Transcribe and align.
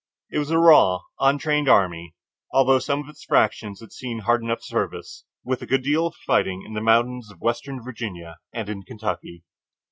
It 0.31 0.39
was 0.39 0.49
a 0.49 0.57
raw, 0.57 1.01
untrained 1.19 1.69
army, 1.69 2.15
although 2.51 2.79
some 2.79 3.01
of 3.01 3.09
its 3.09 3.23
fractions 3.23 3.81
had 3.81 3.91
seen 3.91 4.21
hard 4.21 4.41
enough 4.41 4.63
service, 4.63 5.25
with 5.45 5.61
a 5.61 5.67
good 5.67 5.83
deal 5.83 6.07
of 6.07 6.15
fighting, 6.25 6.63
in 6.65 6.73
the 6.73 6.81
mountains 6.81 7.29
of 7.31 7.39
Western 7.39 7.83
Virginia, 7.83 8.39
and 8.51 8.67
in 8.67 8.81
Kentucky. 8.81 9.43